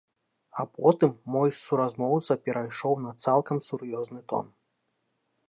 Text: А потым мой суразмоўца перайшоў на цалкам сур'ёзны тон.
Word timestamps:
А 0.61 0.63
потым 0.77 1.11
мой 1.35 1.49
суразмоўца 1.59 2.39
перайшоў 2.47 2.93
на 3.05 3.11
цалкам 3.27 3.57
сур'ёзны 3.69 4.21
тон. 4.35 4.45